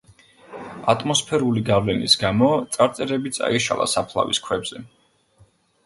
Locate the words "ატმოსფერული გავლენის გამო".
0.93-2.49